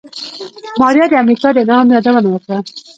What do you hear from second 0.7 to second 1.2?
ماريا د